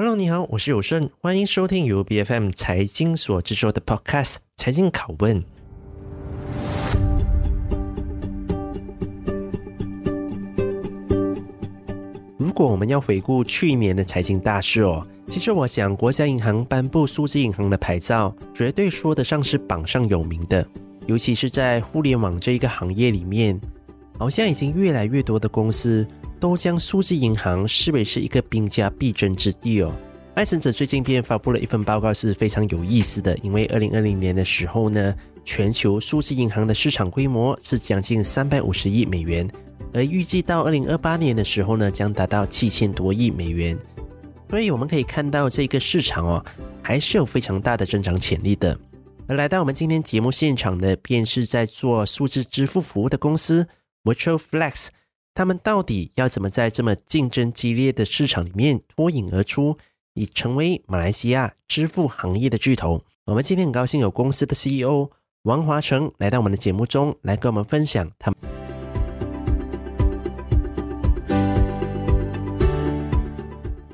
[0.00, 5.42] Hello，你好，我是有胜，欢迎收听由 BFM 财经所制作的 Podcast《财经拷问》。
[12.36, 20.64] 如果我们要回顾去年的财经大事哦，其实我想，国家银行颁布数字银行的牌照，绝对说得上是榜上有名的。
[21.08, 23.60] 尤其是在互联网这一个行业里面，
[24.18, 26.06] 好像已经越来越多的公司。
[26.40, 29.92] 都将数字银行视为是一个兵家必争之地哦。
[30.34, 33.36] 爱神者最近便发布了一份报告，是非常有意思的。
[33.38, 35.12] 因为二零二零年的时候呢，
[35.44, 39.50] 全球数字银行的市场规模是将近三百五十亿美元，
[39.92, 43.76] 而预计到二零二八年的时候呢，将达到七千多亿美元。
[44.48, 46.44] 所以我们可以看到，这个市场哦，
[46.80, 48.78] 还是有非常大的增长潜力的。
[49.26, 53.66] 而来到我们今天节目现场的，便是在做数字支付服务的公司
[54.04, 54.88] Virtual Flex。
[55.34, 59.76] 他们到底要怎么在这么竞争激烈的市场里面脱颖而出，
[60.14, 63.04] 以成为马来西亚支付行业的巨头？
[63.26, 65.08] 我们今天很高兴有公司的 CEO
[65.42, 68.38] 王华成来到我们的节目中，来跟我们分享他们。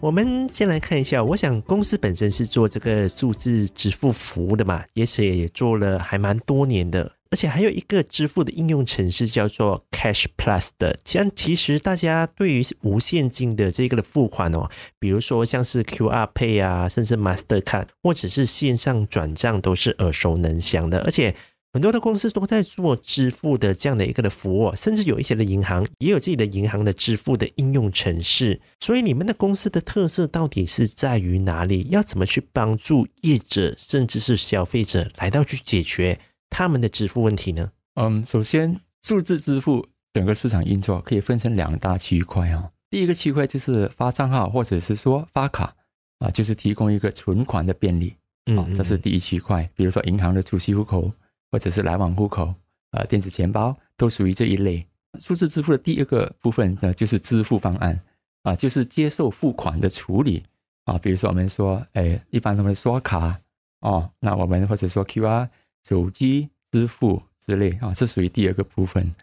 [0.00, 7.10] 我们先来看一下，我想公司本身是做这个数字支付服务的嘛，也是也做了还蛮多年的。
[7.34, 21.00] 而且还有一个支付的应用程式叫做 Cash Plus 的，像其实大家对于无现金的这个的付款哦，比如说像是 QR Pay 啊，甚至 Mastercard 或者是线上转账都是耳熟能详的。
[21.00, 21.34] 而且
[21.72, 28.60] 很多的公司都在做支付的这样的一个的服务，甚至有一些的银行也有自己的银行的支付的应用程式。
[28.78, 31.84] 所以你们的公司的特色到底是在于哪里？
[31.90, 36.20] 要怎么去帮助业者甚至是消费者来到去解决？
[36.56, 37.68] 他们的支付问题呢？
[37.96, 42.70] 嗯，首先，数字支付整个市场运作可以分成两大区块啊。
[42.88, 45.74] 第一个区块就是发账号或者是说发卡
[46.20, 48.14] 啊，就是提供一个存款的便利
[48.56, 49.68] 啊，这是第一区块。
[49.74, 51.10] 比如说银行的储蓄户口
[51.50, 52.54] 或者是来往户口
[52.92, 54.86] 啊，电子钱包都属于这一类。
[55.18, 58.00] 数字支付的第二个部分呢，就是支付方案
[58.44, 60.44] 啊，就是接受付款的处理
[60.84, 60.96] 啊。
[60.98, 63.40] 比如说我们说，哎，一般我们刷卡
[63.80, 65.48] 哦，那我们或者说 QR。
[65.88, 69.14] 手机支付之类啊，这属于第二个部分。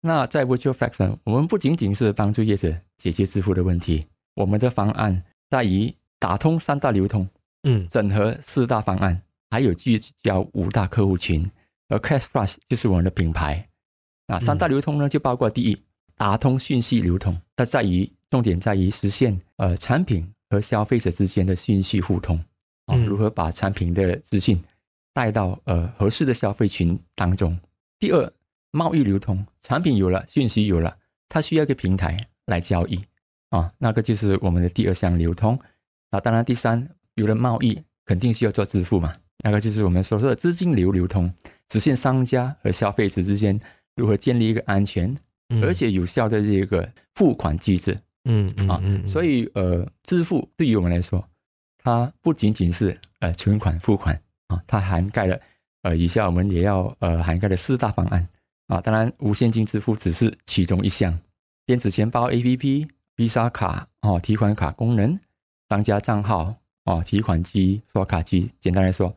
[0.00, 7.28] 那在 Virtual Flex 呢，我们不仅仅是帮助业者解决支付的问题，我们的方案在于打通三大流通，
[7.64, 11.48] 嗯，整合四大方案，还有聚焦五大客户群。
[11.88, 13.68] 而 Cash Plus 就是我们的品牌。
[14.26, 15.80] 那三大流通呢，就包括第一，
[16.16, 22.36] 打通讯息流通，它在于重点在于实现呃产品和消费者之间的讯息互通
[22.86, 24.60] 啊，如何把产品的资讯。
[25.16, 27.58] 带到呃合适的消费群当中。
[27.98, 28.30] 第二，
[28.70, 30.94] 贸易流通，产品有了，讯息有了，
[31.26, 33.02] 它需要一个平台来交易
[33.48, 35.58] 啊，那个就是我们的第二项流通。
[36.10, 39.10] 啊，当然第三，有了贸易，肯定需要做支付嘛，
[39.42, 41.32] 那个就是我们所说的资金流流通，
[41.72, 43.58] 实现商家和消费者之间
[43.94, 45.16] 如何建立一个安全
[45.62, 47.96] 而且有效的这个付款机制。
[48.26, 51.26] 嗯啊，所以呃，支付对于我们来说，
[51.78, 54.20] 它不仅仅是呃存款付款。
[54.48, 55.40] 啊，它涵盖了，
[55.82, 58.28] 呃，以下我们也要呃涵盖的四大方案
[58.68, 58.80] 啊。
[58.80, 61.18] 当然，无现金支付只是其中一项，
[61.66, 65.18] 电子钱包 APP、Visa 卡哦，提款卡功能、
[65.68, 66.54] 商家账号
[66.84, 68.50] 哦，提款机、刷卡机。
[68.60, 69.12] 简单来说，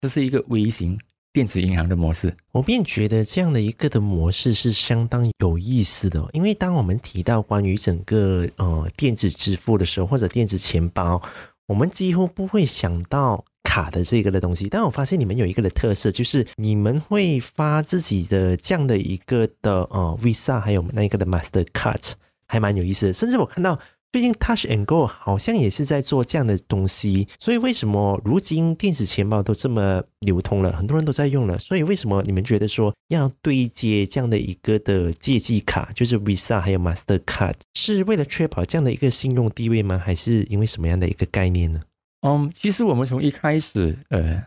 [0.00, 0.98] 这是一个微型
[1.32, 2.36] 电子银行的模式。
[2.50, 11.22] 我便觉得这样的一个的模式是相当有意思的，因为当我们提到关于整个呃电子支付的时候，或者电子钱包，
[11.68, 13.44] 我们几乎不会想到。
[13.72, 22.10] 卡的这个的东西，但我发现你们有一个的特色，就是你们会发自己的这样的一个的呃 Visa，还有那一个的 Mastercard，
[22.46, 23.14] 还蛮有意思的。
[23.14, 23.80] 甚至我看到
[24.12, 27.26] 最近 Touch and Go 好像也是在做这样的东西。
[27.40, 31.58] 所以为什么如今电子钱包都这么流通了，很多人都在用了？
[31.58, 39.96] 所以为什么你们觉得说要对接这样的一个的借记卡，就是 Visa 还有 Mastercard，是为了确保这样的一个信用地位吗？
[39.96, 41.80] 还是因为什么样的一个概念呢？
[42.22, 44.42] 嗯，其实我们从一开始呃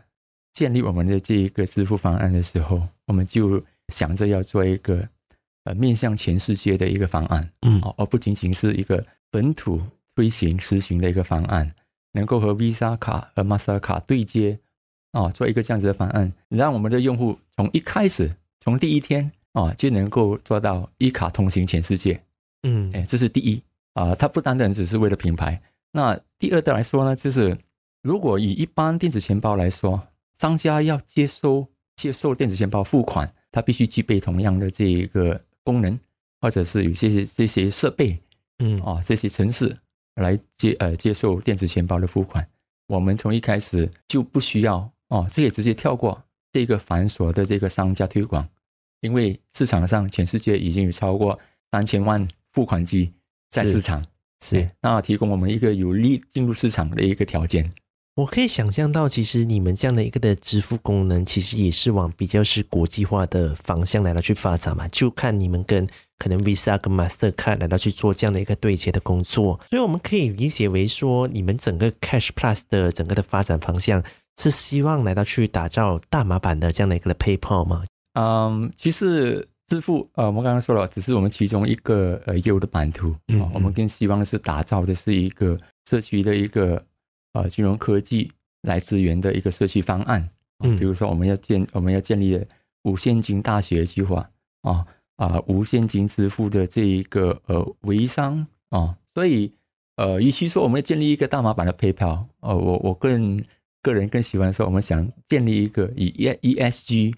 [0.52, 5.06] 建立我们的这一个支付方案的时候，我们就想着要做一个
[5.64, 9.80] 呃面向全世界的一个方案，嗯，而不仅仅是一个本土
[10.14, 11.70] 推行实行的一个方案，
[12.12, 14.58] 能够和 Visa 卡和 Master 卡对接，
[15.12, 22.22] 哦，做一个这样子的方案，让我们的用户从一开始从第一天啊就能够做到一卡通行全世界，
[22.62, 23.62] 嗯，哎，这是第一。
[23.92, 25.58] 啊，它不单单只是为了品牌。
[25.96, 27.56] 那第二的来说呢，就是。
[28.02, 30.00] 如果以一般电子钱包来说，
[30.38, 31.66] 商家要接收
[31.96, 35.98] 接受电子钱包付款，它必须具备同样的这一个功能，
[36.40, 38.16] 或者是有些这些设备，
[38.60, 39.76] 嗯啊，这些城市
[40.14, 42.48] 来接呃接受电子钱包的付款。
[42.86, 46.22] 我们从一开始就不需要哦，这也直接跳过
[46.52, 48.48] 这个繁琐的这个商家推广，
[49.00, 51.36] 因为市场上全世界已经有超过
[51.72, 53.12] 三千万付款机
[53.50, 54.06] 在市场，
[54.44, 57.72] 是，那提供我们一个有利进入市场的一个条件。
[58.16, 64.88] 我可以想象到，其实你们这样的一个的支付功能，其实也是往比较是国际化的方向来到去发展嘛。
[64.88, 65.86] 就看你们跟
[66.18, 74.02] 可能 Visa 跟 Mastercard 来到去做这样的一个对接的工作，所以我们可以理解为说，你们整个 Cash Plus 的整个的发展方向
[74.40, 77.84] 是希望来到去打造大马版的这样的一个的 PayPal 吗？
[78.14, 83.14] 嗯，其实支付呃，我们刚刚说了，只是我们其中一个呃业务的版图。
[83.28, 85.58] 嗯，嗯，我们更希望是打造的是一个
[85.88, 86.84] 社区的一个。
[87.32, 88.32] 呃，金融科技
[88.62, 90.26] 来支援的一个社区方案，
[90.64, 92.42] 嗯，比如说我们要建我们要建立
[92.84, 94.26] 无现金大学计划
[94.62, 94.86] 啊
[95.16, 99.52] 啊，无现金支付的这一个呃微商啊，所以
[99.96, 103.44] 呃，与其说我们要建立一个大马版的 PayPal，呃，我我个人
[103.82, 107.14] 个人更喜欢说，我们想建立一个以 E E S G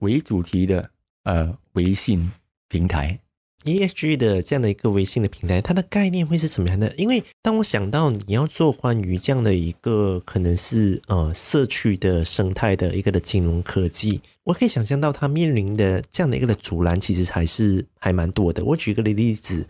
[0.00, 0.90] 为主题的
[1.24, 2.32] 呃微信
[2.68, 3.18] 平台。
[3.64, 6.90] ESG 的这样的一个微信的平台，它的概念会是什么样的？
[6.96, 18.64] 因为当我想到你要做关于这样的一个可能是呃社区的生态的一个的金融科技，我可以想象到它面临的这样的一个的阻拦，其实还是还蛮多的。
[18.64, 19.66] 我举一个例子，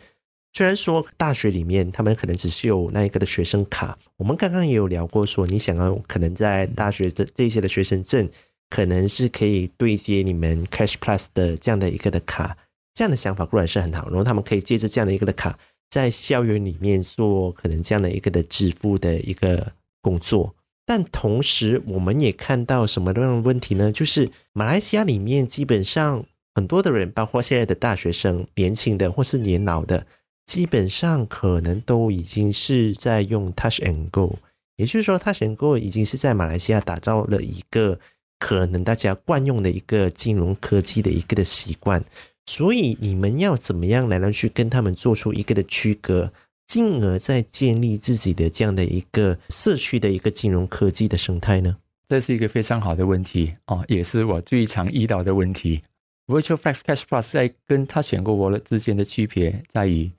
[0.52, 8.28] 虽然说大学里面他们可能只是有那一个的学生卡，我们刚刚也有聊过，说你想要可能在大学的这些的学生证，
[8.70, 12.56] 可能是可以对接你们 Cash Plus 的这样的一个的卡。
[12.94, 15.58] 这样的想法固然是很好，然后他们可以借着这样的一个的卡，
[15.88, 19.72] 在校园里面做可能这样的一个的支付的一个
[20.02, 20.54] 工作。
[20.84, 23.92] 但同时，我们也看到什么样的问题呢？
[23.92, 26.24] 就是马来西亚里面基本上
[26.54, 30.04] 很多的人，包括现在的大学生、年轻的或是年老的，
[30.46, 34.36] 基本上可能都已经是在用 Touch and Go，
[34.76, 38.00] 也就是说，Touch and Go 已经是在马来西亚打造了一个
[38.40, 42.04] 可能大家惯用的一个金融科技的一个的习惯。
[42.46, 44.32] 所以你们要怎么样来呢？
[44.32, 46.32] 去跟他们做出一个的区隔，
[46.66, 51.76] 进而再建立自己的这样的一个社区的一个金融科技的生态呢？
[52.08, 55.80] 这是一个非常好的问题哦，也是我最常遇到的问题。
[56.26, 60.10] Virtual Flex Cash Plus 在跟他选购 Wallet 之间的区别在于，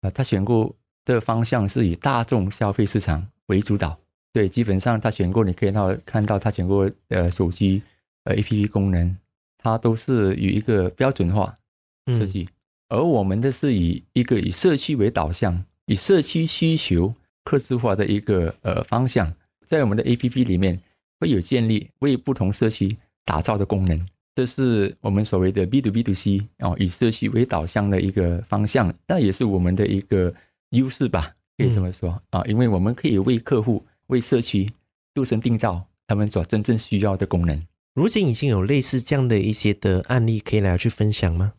[0.00, 0.74] 啊，Touch 'n Go
[1.04, 3.96] 的方向是以大众消费市场为主导。
[4.36, 7.80] 对，基本上 Touch 'n Go 你可以到看到 Touch 'n Go 的手机
[8.24, 9.16] 呃 APP 功能，
[9.56, 11.54] 它都是以一个标准化。
[12.12, 12.46] 设计，
[12.90, 19.32] 而我们的是以一个以社区为导向，以社区需求客制化的一个呃方向，
[19.64, 20.78] 在我们的 APP 里面
[21.18, 22.94] 会有建立为不同社区
[23.24, 23.98] 打造的功能，
[24.34, 30.34] 这是我们所谓的 B to B to C 哦，以社区为导向的一个方向，那也是我们的一个
[30.72, 32.22] 优势吧，可以这么说。
[32.28, 34.70] 啊，因为我们可以为客户、为社区
[35.14, 37.66] 度身定造他们所真正需要的功能。
[37.94, 41.54] 如今已经有类似这样的一些的案例可以来去分享吗？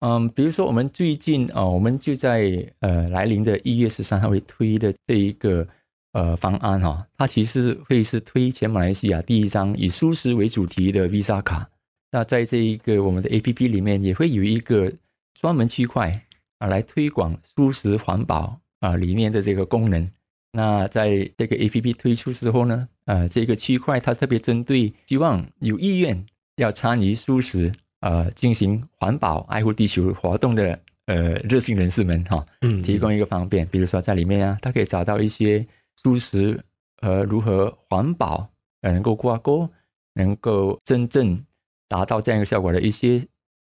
[0.00, 5.68] 嗯，比如说我们最近啊、哦，我们就在呃来临的一月十三号会推的这一个
[6.12, 11.68] 呃方案哈、哦，它其实会是推全马来西亚第一张以素食为主题的 Visa 卡。
[12.10, 14.92] 那在这一个我们的 APP 里面，也会有一个
[15.34, 16.10] 专门区块
[16.58, 20.04] 啊来推广素食环保啊里面的这个功能。
[20.52, 26.24] 那在这个 APP 推出之后呢，呃，这个区块它特别针对希望有意愿
[26.56, 27.72] 要参与素食。
[28.04, 35.64] 呃，进行环保、爱护地球活动的呃热心人士们哈，嗯，提供一个方便，比如说在里面啊，他可以找到一些
[36.02, 36.60] 素食
[37.00, 39.70] 和如何环保呃能够挂钩，
[40.14, 41.40] 能够真正
[41.86, 43.24] 达到这样一个效果的一些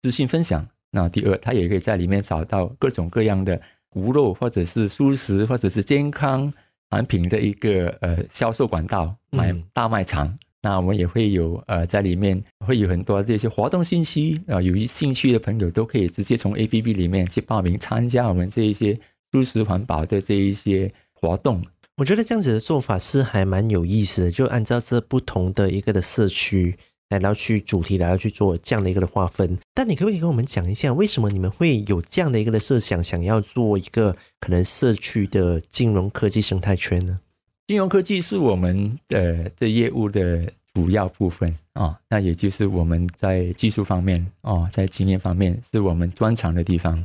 [0.00, 0.66] 资讯分享。
[0.90, 3.60] 那第二，他也可以在里面找到各种各样的
[3.94, 6.50] 无肉或者是素食或者是健康
[6.94, 10.38] 产品的一个呃销售管道，买大卖场。
[10.62, 18.98] 那我们也会有呃，在里面会有很多这些活动信息啊，有兴趣的朋友都可以直接从 APP 里面去报名参加我们这一些
[19.30, 21.62] 舒适环保的这一些活动。
[21.96, 26.74] 我觉得这样子的做法是还蛮有意思的，就按照这不同的一个的社区
[27.10, 29.58] 来到去主题来到去做这样的一个的划分。
[29.72, 37.20] 但你可不可以跟我们讲一下，为什么你们会有这样的一个的设想，想要做一个可能社区的金融科技生态圈呢？
[37.66, 47.04] 金融科技是我们的这业务的主要部分啊、那也就是我们在技术方面哦，在经验方面是我们专长的地方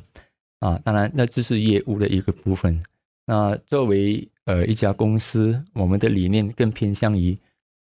[0.60, 0.80] 啊。
[0.84, 2.84] 当然，那这是业务的一个部分。
[3.26, 7.38] 那作为呃一家公司，我们的理念更偏向于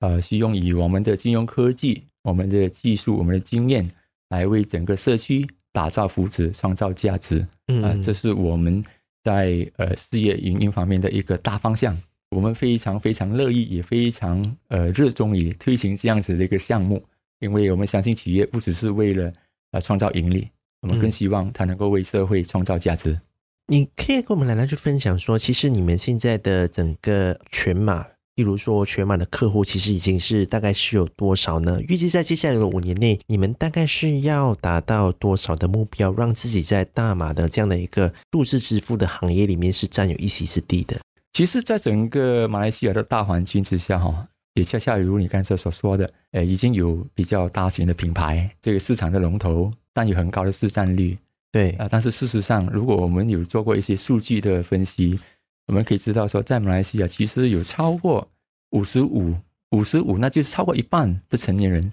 [0.00, 3.88] 呃，是用以我们的金融科技、我们的技术、我们的经验
[4.28, 7.38] 来为整个社区打造福祉、创造价值。
[7.38, 8.84] 啊、呃，这是我们
[9.22, 11.96] 在呃事业营运方面的一个大方向。
[12.30, 17.02] 我们非常非常乐意，也非常呃热衷于推行这样子的一个项目，
[17.40, 19.32] 因为我们相信企业不只是为了
[19.72, 20.48] 呃创造盈利，
[20.80, 23.10] 我们更希望它能够为社会创造价值。
[23.10, 23.20] 嗯、
[23.66, 28.06] 你可以跟我们来来去分享说，其实你们现在的整个全马，
[28.40, 31.78] 例如说全马的客户，其实已经是大概是有多少呢？
[31.88, 40.96] 预计在接下来的五年内，你们大概是要达到多少的目标，让自己在大马的这样的一个数字支付的行业里面是占有一席之地的？
[41.34, 51.18] 其实，在整个马来西亚的大环境之下，哈，也恰恰如你刚才所说的，呃，已经有比较大型的品牌，这个市场的龙头，但有很高的市占率，
[51.52, 51.86] 对啊。
[51.90, 55.20] 但是事实上，如果我们有做过一些数据的分析，
[55.66, 58.26] 我们可以知道说，在马来西亚，其实有超过
[58.70, 59.34] 五十五、
[59.70, 61.92] 五十五，那就是超过一半的成年人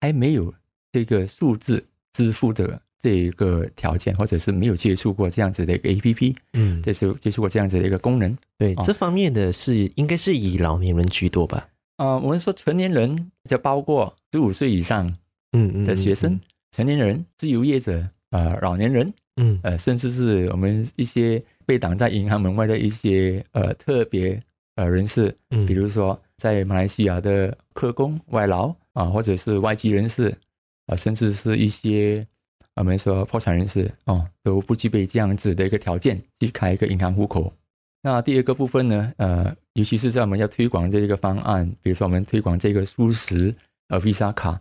[0.00, 0.52] 还没有
[0.90, 2.80] 这个数字支付的。
[3.02, 11.68] 这一个条件，或者是没有接触过这样子的一个 APP，嗯，接触接触过这样子的一个功能，对、哦、这方面的是应该是以老年人居多吧？
[11.96, 15.08] 啊、呃，我们说成年人就包括十五岁以上，
[15.50, 17.98] 嗯嗯的学生、嗯嗯嗯、成年人、自由业者
[18.30, 24.38] 啊、呃，老年人，嗯呃，甚至是我们一些被挡在银行门外的一些呃特别
[24.76, 30.36] 呃人士，嗯，比如说在马来西亚的客工、外劳啊、呃，或者是外籍人士啊、
[30.88, 32.26] 呃，甚至是一些。
[32.74, 37.52] 我们说破产人士哦，都不具备这样子的一个条件去开一个银行户口。
[38.00, 43.54] 那第二个部分呢，呃，尤其是在我们要推广这个方案，比如说我们推广这个舒适
[43.88, 44.58] 呃 Visa 卡，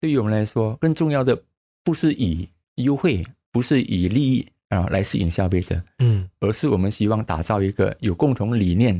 [0.00, 1.38] 对于我们来说，更重要的
[1.84, 8.98] 不是以优惠，不是以利益啊来吸引消费者，嗯，而是我们希望打造一个有共同理念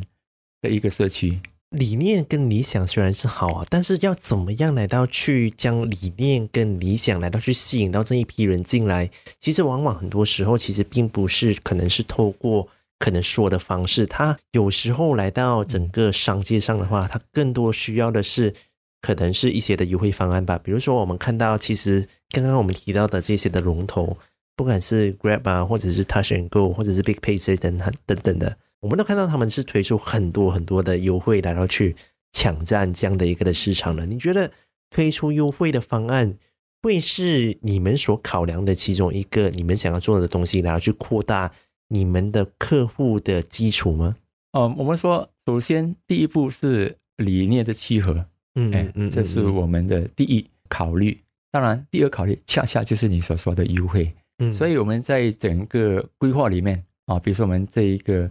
[0.61, 1.40] 的一个社区。
[1.71, 9.09] 理念跟理想虽然是好啊，但是要怎么样来到去将理念跟理想来到去吸引到这一批人进来？
[9.38, 12.67] 其实往往很多时候其实并不是可能是透过
[12.99, 18.52] 可能说的方式，他有时候来到整个商界上的话，他更多需要的是
[19.00, 20.59] 可能是一些的优惠方案吧。
[20.59, 24.19] 比如说我们看到，其实刚刚我们提到的这些的龙头，
[24.57, 28.57] 不管是 Grab 啊，或者是 Touch and Go，或者是 Big Pay 等等等等的。
[28.81, 31.95] 我们都看到他们是推出很多很多的优惠，然后去
[32.33, 34.07] 抢占这样的一个的市场了。
[34.07, 34.51] 你觉得
[34.89, 36.35] 推出优惠的方案
[36.83, 41.53] 会是你们所考量的其中一个你们想要做的东西，然后去扩大
[41.89, 44.17] 你们的客户的基础吗？
[44.55, 51.21] 哦，我们说，首先第一步是理念的契合，嗯嗯嗯，这是我们的第一考虑。
[51.53, 54.11] 当然，第二考虑恰恰就是你所说的优惠。
[54.39, 58.31] 嗯，所以我们在整个规划里面啊，比如说我们这一个。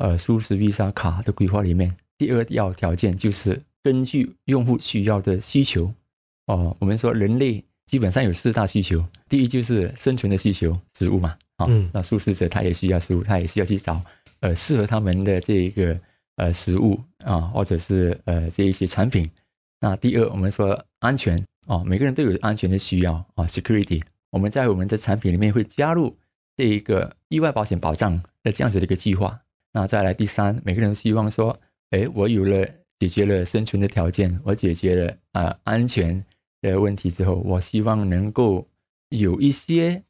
[0.00, 5.84] 呃，舒适 Visa 卡的规划里面，第二要条件就是根据用户需要的需求
[6.46, 6.76] 哦、呃。
[6.80, 11.36] 我们说人类基本上有四大需求，第一就是生存的需求，食物嘛。
[11.56, 14.02] 啊、哦，嗯、那素食者他也需要食物，他也需要去找
[14.40, 16.00] 呃适合他们的这一个
[16.36, 19.28] 呃食物啊、呃，或者是呃这一些产品。
[19.80, 24.02] 那第二，我们说安全哦、呃，每个人都有安全的需要啊、呃、，security。
[24.30, 26.16] 我们在我们的产品里面会加入
[26.56, 29.38] 这一个意外保险保障的这样子的一个计划。
[29.72, 31.56] 那再来第三，每个人都希望说，
[31.90, 36.24] 哎，我有了解决了生存的条件，我解决了啊、呃、安全
[36.60, 38.66] 的问题之后，我希望能够
[39.10, 40.02] 有一些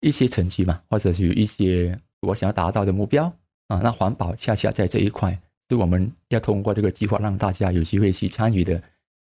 [0.00, 3.32] 一些成绩嘛，或者是有一些我想要达到的目标
[3.68, 3.80] 啊。
[3.82, 8.82] 那环保恰恰在这一块是我们要通过这个计划让大家有机会去参与的。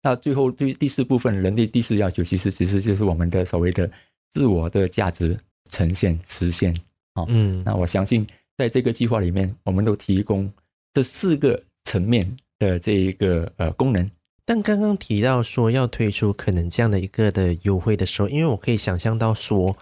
[0.02, 3.90] 那最后对第四部分，人类第四要求其实其实就是我们的所谓的
[4.30, 5.36] 自我的价值
[5.70, 6.74] 呈现实现
[7.14, 7.24] 啊。
[7.28, 8.26] 嗯，那我相信。
[8.60, 10.52] 在这个计划里面，我们都提供
[10.92, 14.10] 这四个层面的这一个呃功能。
[14.44, 19.74] 但刚刚提到说要推出可能这样的一个的优惠的时候，因为我可以想象到说，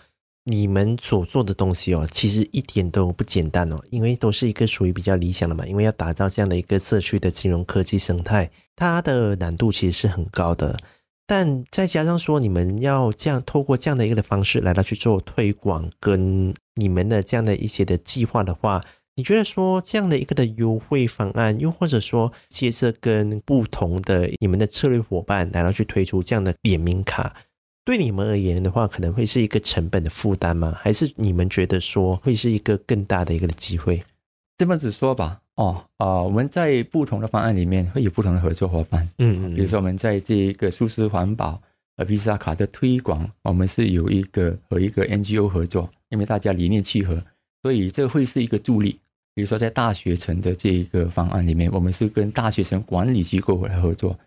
[0.44, 5.66] 你们所做的东西哦，其实一点都不简单哦，因为都是一个属于比较理想的嘛。
[5.66, 10.78] 因为要打造这样的一个社区的金融科技生态，它的难度其实是很高的。
[11.26, 18.80] 但再加上说，你们要这样透过这样的一个的方式来到去做推广，跟你们的这样的一些的计划的话，
[19.16, 27.34] 你觉得说这样的一个的优惠方案，又或者说接着跟不同的你们的策略伙伴然后去推出这样的联名卡，
[27.84, 30.76] 对你们而言的话，可能会是一个成本的负担吗？
[30.80, 34.02] 还是你们觉得说会是一个更大的一个的机会？
[34.56, 35.40] 这么子说吧。
[35.56, 41.60] 哦，啊、呃，我们在不同的方案里面会有不同的合作伙伴，嗯嗯，比如说我们在这一个舒适环保
[41.96, 47.22] 呃 Visa 卡的推广，我们是有一个和一个 NGO 合作，因为大家理念契合，
[47.62, 48.98] 所以这会是一个助力。
[49.34, 54.18] 比如说在大学城的这个方案里面，我们是跟大学城管理机构来合作。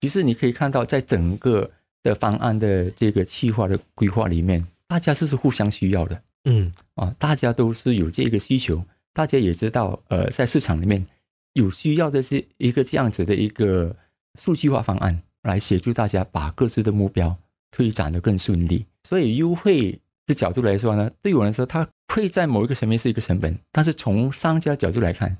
[0.00, 1.70] 其实你可以看到，在整个
[2.02, 8.82] 的方案的这个计划的规划里面，大家是是互相需要的，嗯，啊，大家都是有这个需求。
[9.12, 11.04] 大家也知道，呃，在市场里面
[11.54, 13.94] 有需要的是一个这样子的一个
[14.38, 17.36] 数据化方案，来协助大家把各自的目标
[17.72, 18.86] 推展得更顺利。
[19.08, 19.98] 所以优惠
[20.30, 25.36] 的角度来说呢，对我来说，它会在某一个层面是一个成本，但是从商家角度来看，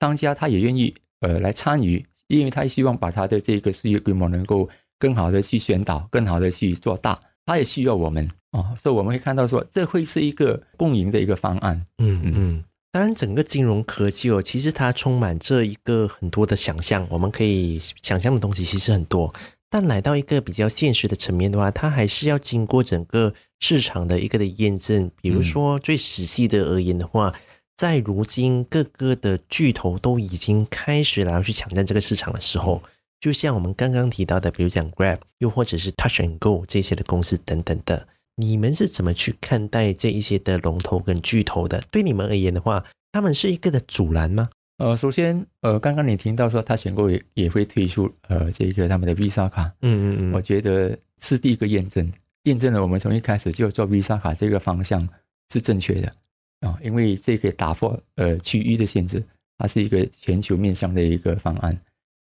[0.00, 4.68] 商家他也愿意呃来参与，因为他希望把他的这个事业规模能够
[4.98, 11.86] 更好的去宣导，更好的去做大，他也需要我们啊、哦，所以我们会看到说，这会是一个共赢的一个方案。
[11.98, 19.32] 嗯嗯，当然，整个金融科技哦，其实它充满这一个很多的想象，我们可以想象的东西其实很多。
[19.72, 25.10] 但来到一个比较现实的层面的话，它还是要经过整个市场的一个的验证。
[25.22, 27.40] 比如说最实际的而言的话，嗯、
[27.78, 32.82] 在如今各个的巨头都已经开始来去抢占这个市场的时候，
[33.18, 41.82] 就像我们刚刚提到的，比如讲 Grab，又或者是 Touch and Go 这些的公司等等的，你们是怎么去看待这一些的龙头跟巨头的？
[41.90, 44.50] 对你们而言的话，他们是一个的阻拦吗？
[44.78, 52.10] 呃，首先，呃，刚刚你听到说他选购也也会推出呃这个他们的 Visa 卡，嗯嗯嗯，我觉得是第一个验证，
[52.44, 55.08] 验证了我们从一开始就做 Visa 卡这个方向
[55.52, 56.12] 是正确的
[56.60, 59.22] 啊，因为这个打破呃区域的限制，
[59.58, 61.78] 它是一个全球面向的一个方案。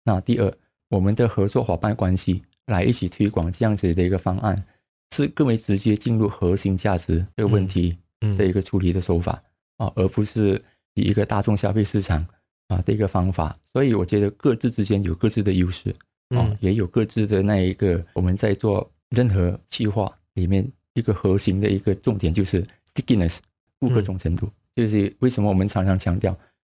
[0.05, 0.53] 那第二，
[0.91, 4.63] 我们的合作伙伴关系来一起推广这样子的一个方案，
[5.15, 7.97] 是更为直接进入核心价值这个问题
[8.37, 9.43] 的一个处理的手法
[9.79, 10.63] 啊，而不是
[10.95, 12.27] 以一个大众消费市场。
[12.69, 15.95] 啊的一个方法，所以我觉得各自之间有各自的优势，
[16.29, 23.41] 啊，也有各自的那一个我们在做任何企划里面一个核心的一个重点就是 stickiness，
[23.79, 26.35] 顾客忠诚度，就是为什么我们常常强调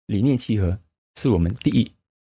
[0.08, 0.78] 理念契合
[1.18, 1.90] 是我们第一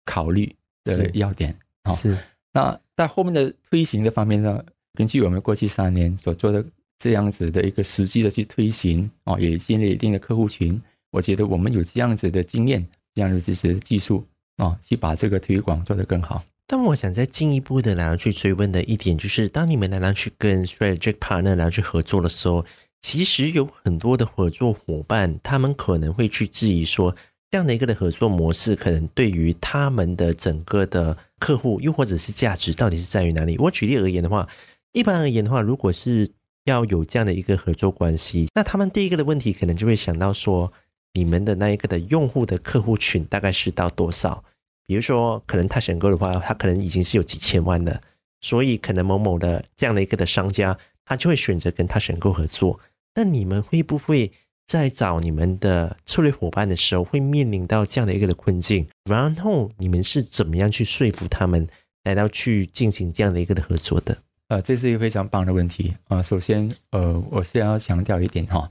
[0.05, 1.93] 考虑的要点啊。
[1.93, 2.17] 是。
[2.53, 4.63] 那在后面的推行的方面呢，
[4.95, 6.65] 根据我们过去三年所做的
[6.97, 12.87] 这样子的一个实际的去推行啊，也建立一定的客户群，我觉得我们有这样子的经验。
[13.13, 14.25] 这样的这些技术
[14.55, 16.41] 啊，去把这个推广做得更好。
[16.65, 22.65] 但我想再进一步的来去追问的一点，就是当你们来来去跟 strategic partner 来去合作的时候，
[23.01, 27.13] 其实有很多的合作伙伴，他们可能会去质疑说，
[27.49, 33.57] 这样的一个的合作模式，可能对于他们的整个的客户，又或者是价值，到底是在于哪里？
[33.57, 34.47] 我举例而言的话，
[34.93, 36.29] 一般而言的话，如果是
[36.63, 40.71] 要有这样的一个合作关系，那他们第一个的问题，可能就会想到说。
[41.13, 44.43] 你们的那一个的用户的客户群大概是到多少？
[44.87, 48.01] 比如说，可能他选购的话，他可能已经是有几千万的，
[48.41, 52.79] 所以可能某某的这样的一个的商家，他就会选择跟他选购合作。
[53.15, 54.31] 那你们会不会
[54.65, 58.87] 在找你们的策略伙伴的时候，会面临到这样的一个的困境？
[59.05, 61.67] 然后你们是怎么样去说服他们
[62.03, 64.17] 来到去进行这样的一个的合作的？
[64.47, 66.21] 呃，这是一个非常棒的问题啊。
[66.21, 68.69] 首先，呃，我是要强调一点哈。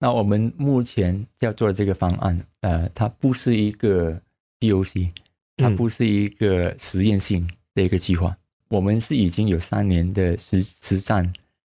[0.00, 4.20] 那我们目前要做的这个方案，呃，它不是一个
[4.60, 5.10] POC，
[5.56, 8.30] 它不是一个实验性的一个计划。
[8.30, 11.32] 嗯、我们是已经有三年的实实战，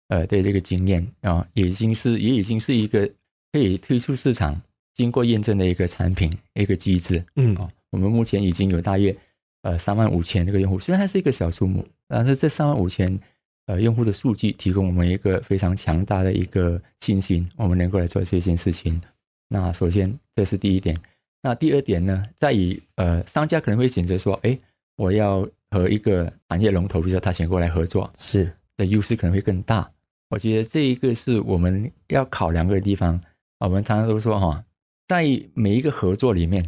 [0.09, 3.11] 呃，的这个经验啊，也已经是也已经是一个
[3.53, 4.61] 可以推出市场、
[4.95, 7.25] 经过验证的一个产品、一个机制。
[7.35, 9.17] 嗯，啊，我们目前已经有大约
[9.63, 13.19] 呃三万五千这个用户，虽然还是一个小数目，但是这三万五千。
[13.67, 19.01] 呃，用户的数据提供我们一个非常强大的一个信心，我们能够来做这件事情。
[19.49, 20.97] 那首先这是第一点。
[21.43, 24.59] 那第二点呢，在于呃，商家可能会选择说，哎，
[24.97, 29.91] 我要和一个行业龙头，比如说他选过来合作，是的优势可能会更大。
[30.31, 33.21] 我觉得这一个是我们要考量的地方。
[33.59, 34.65] 我们常常都说哈，
[35.07, 36.65] 在每一个合作里面，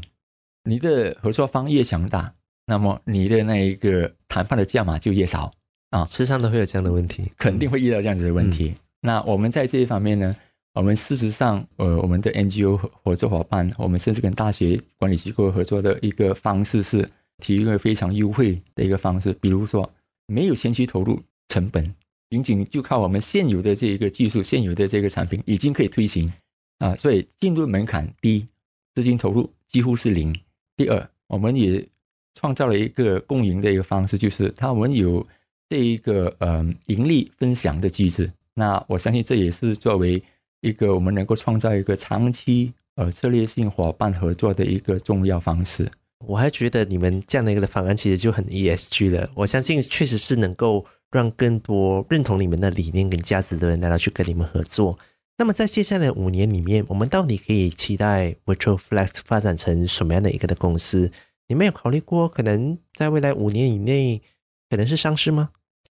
[0.63, 2.33] 你的合作方越强大，
[2.67, 5.51] 那么你的那一个谈判的价码就越少。
[5.95, 8.71] 啊，时常都会有这样的问题，肯定会遇到这样子的问题。
[8.71, 10.35] 嗯、那我们在这一方面呢，
[10.73, 19.89] 我们事实上，呃，我们的 NGO 合作伙伴，我们甚至跟大学管理机构合作的一个方式是提一个非常优惠的一个方式，比如说
[20.27, 21.95] 没有前期投入成本，
[22.29, 26.33] 仅仅就靠我们现有的这一个技术、现有的这个产品，已经可以推行
[26.81, 26.97] 啊。
[26.97, 28.49] 所以进入门槛低，
[28.97, 30.35] 资金投入几乎是零。
[30.77, 31.87] 第二，我们也
[32.35, 35.25] 创造了一个共赢的一个方式，就是他们有。
[35.69, 40.23] 这一个嗯盈利分享的机制，那我相信这也是作为
[40.61, 45.91] 一个我们能够创造一个长期呃策略性伙伴合作的一个重要方式。
[46.27, 49.29] 我还觉得你们这样的一个方案其实就很 ESG 了。
[49.35, 54.99] 我相信确实是能够让更多认同你们的理念跟价值的人来到去跟你们合作。
[55.37, 61.11] 那么在接下来五年里面，我们到底可以期待 Virtual Flex 发展成什么样的一个的公司？
[61.49, 64.23] 你们有考虑过可能在未来五年以内？
[64.71, 65.51] 可能是上市吗？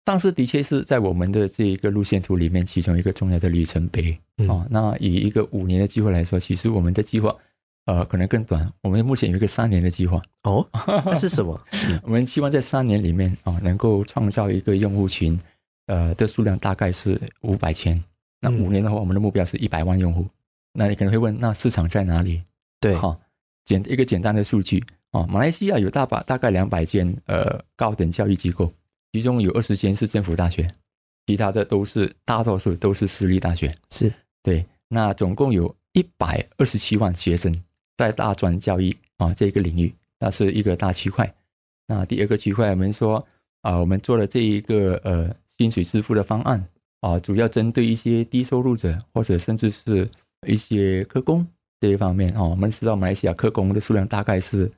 [0.07, 4.67] 上市的确是在我们的这一个路线图里面其中一个重要的里程碑哦。
[4.71, 7.35] 那以一个五年的计划来说，其实我们的计划
[7.85, 8.67] 呃，可能更短。
[8.83, 10.67] 我们目前有一个三年的计划哦，
[11.05, 11.61] 那是什么？
[12.03, 15.39] 我们希望在三年里面啊、呃，能够创造一个用户群，
[15.87, 18.03] 呃的数量大概是五百千。
[18.41, 20.27] 那五年的话，我们的目标是一百万用户。
[20.73, 22.43] 那你可能会问，那市场在哪里？
[22.81, 23.21] 对，好，
[23.65, 28.73] 简一个简单的数据啊，马来西亚有大把大概两百间呃高等教育机构，
[29.13, 30.69] 其中有二十间是政府大学，
[31.27, 33.73] 其他的都是大多数都是私立大学。
[33.91, 37.55] 是对，那总共有一百二十七万学生
[37.97, 41.35] 在大专教育啊这个领域，那是一个大区块。
[41.87, 43.27] 那第二个区块，我们说
[43.63, 46.63] 啊，我们做了这一个呃薪水支付的方案
[47.01, 50.07] 啊，主要针对一些低收入者或者甚至是
[50.47, 51.47] 一些科工
[51.81, 54.71] 这一方面啊，我们知道马来西亚科工的数量大概是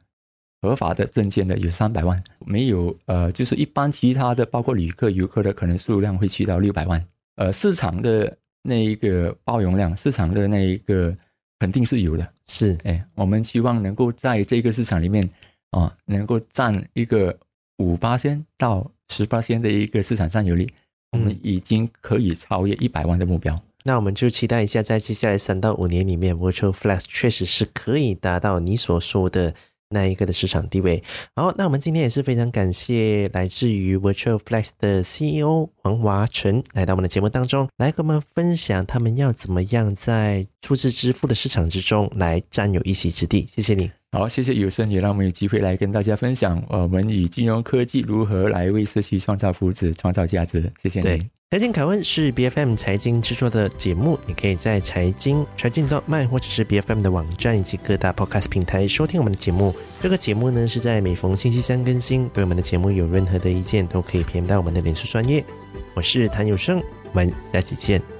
[0.62, 7.04] 合法的证件的有三百万，没有呃就是一般其他的包括旅客、游客的可能数量会去到六百万。
[7.36, 11.16] 呃，市场的那一个包容量，市场的那一个
[11.58, 12.32] 肯定是有的。
[12.46, 15.26] 是，哎，我们希望能够在这个市场里面
[15.70, 17.38] 啊，能够占一个
[17.78, 20.68] 五八仙到十八仙的一个市场占有率，
[21.12, 23.58] 我们已经可以超越一百万的目标。
[23.84, 29.54] 那我们就期待一下，在接下来三到五年里面，Virtual Flex 确实是可以达到你所说的
[29.90, 31.02] 那一个的市场地位。
[31.36, 43.46] 好，那我们今天也是非常感谢来自于 Virtual Flex 的 CEO 黄华成来到我们的节目当中，来跟我们分享他们要怎么样在数字支付的市场之中来占有一席之地。
[43.46, 43.99] 谢谢你。
[44.12, 50.68] 好，谢谢有声，也让我们有机会来跟大家分享，我们以金融科技如何来为社区创造福祉、创造价值。
[50.82, 51.04] 谢谢你。
[51.04, 59.72] 对，财经凯文是 BFM 财经制作的节目，你可以在财经财经 .my 或者是 BFM 的网站以及各大 Podcast 平台收听我们的节目。
[60.00, 62.28] 这个节目呢是在每逢星期三更新。
[62.30, 65.44] 对我们的节目有任何的意见，都可以 PM 到我们的脸书专业。
[65.94, 68.19] 我是谭有声，我们下期见。